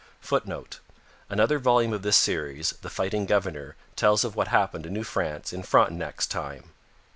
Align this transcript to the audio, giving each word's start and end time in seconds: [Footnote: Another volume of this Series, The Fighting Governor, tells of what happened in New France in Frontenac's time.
[Footnote: 0.19 0.79
Another 1.29 1.59
volume 1.59 1.93
of 1.93 2.01
this 2.01 2.17
Series, 2.17 2.71
The 2.81 2.89
Fighting 2.89 3.27
Governor, 3.27 3.75
tells 3.95 4.23
of 4.23 4.35
what 4.35 4.47
happened 4.47 4.87
in 4.87 4.93
New 4.93 5.03
France 5.03 5.53
in 5.53 5.61
Frontenac's 5.61 6.25
time. 6.25 6.71